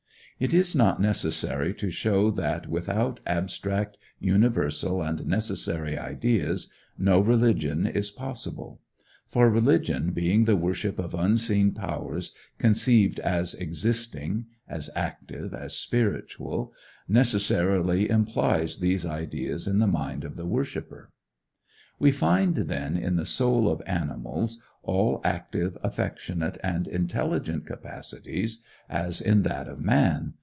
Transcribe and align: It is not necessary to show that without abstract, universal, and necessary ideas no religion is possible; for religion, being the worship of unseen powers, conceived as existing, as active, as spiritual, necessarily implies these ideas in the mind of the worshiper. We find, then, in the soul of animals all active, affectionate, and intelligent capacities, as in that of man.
It 0.41 0.55
is 0.55 0.75
not 0.75 0.99
necessary 0.99 1.71
to 1.75 1.91
show 1.91 2.31
that 2.31 2.65
without 2.65 3.19
abstract, 3.27 3.99
universal, 4.19 5.03
and 5.03 5.23
necessary 5.27 5.99
ideas 5.99 6.73
no 6.97 7.19
religion 7.19 7.85
is 7.85 8.09
possible; 8.09 8.81
for 9.27 9.51
religion, 9.51 10.13
being 10.13 10.45
the 10.45 10.55
worship 10.55 10.97
of 10.97 11.13
unseen 11.13 11.73
powers, 11.73 12.33
conceived 12.57 13.19
as 13.19 13.53
existing, 13.53 14.47
as 14.67 14.89
active, 14.95 15.53
as 15.53 15.77
spiritual, 15.77 16.73
necessarily 17.07 18.09
implies 18.09 18.77
these 18.79 19.05
ideas 19.05 19.67
in 19.67 19.77
the 19.77 19.85
mind 19.85 20.23
of 20.23 20.37
the 20.37 20.47
worshiper. 20.47 21.11
We 21.99 22.11
find, 22.11 22.55
then, 22.55 22.97
in 22.97 23.15
the 23.15 23.27
soul 23.27 23.69
of 23.71 23.83
animals 23.85 24.59
all 24.83 25.21
active, 25.23 25.77
affectionate, 25.83 26.57
and 26.63 26.87
intelligent 26.87 27.63
capacities, 27.67 28.63
as 28.89 29.21
in 29.21 29.43
that 29.43 29.67
of 29.67 29.79
man. 29.79 30.33